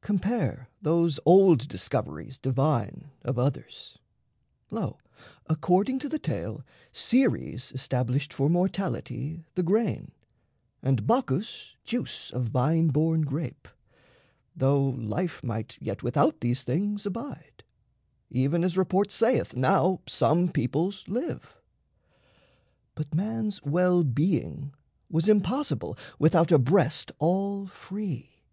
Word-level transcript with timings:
Compare 0.00 0.68
those 0.80 1.18
old 1.26 1.66
discoveries 1.66 2.38
divine 2.38 3.10
Of 3.22 3.36
others: 3.36 3.98
lo, 4.70 4.98
according 5.48 5.98
to 5.98 6.08
the 6.08 6.20
tale, 6.20 6.64
Ceres 6.92 7.72
established 7.74 8.32
for 8.32 8.48
mortality 8.48 9.44
The 9.56 9.64
grain, 9.64 10.12
and 10.84 11.04
Bacchus 11.04 11.74
juice 11.82 12.30
of 12.30 12.44
vine 12.44 12.90
born 12.90 13.22
grape, 13.22 13.66
Though 14.54 14.86
life 14.90 15.42
might 15.42 15.78
yet 15.80 16.04
without 16.04 16.42
these 16.42 16.62
things 16.62 17.04
abide, 17.04 17.64
Even 18.30 18.62
as 18.62 18.78
report 18.78 19.10
saith 19.10 19.56
now 19.56 20.00
some 20.06 20.48
peoples 20.52 21.02
live. 21.08 21.60
But 22.94 23.12
man's 23.16 23.60
well 23.64 24.04
being 24.04 24.74
was 25.10 25.28
impossible 25.28 25.98
Without 26.20 26.52
a 26.52 26.58
breast 26.60 27.10
all 27.18 27.66
free. 27.66 28.44